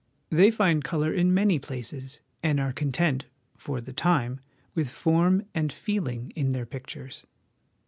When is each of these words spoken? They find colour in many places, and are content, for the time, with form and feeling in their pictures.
They 0.31 0.49
find 0.49 0.83
colour 0.83 1.13
in 1.13 1.31
many 1.31 1.59
places, 1.59 2.21
and 2.41 2.59
are 2.59 2.73
content, 2.73 3.25
for 3.55 3.79
the 3.79 3.93
time, 3.93 4.39
with 4.73 4.89
form 4.89 5.45
and 5.53 5.71
feeling 5.71 6.33
in 6.35 6.53
their 6.53 6.65
pictures. 6.65 7.23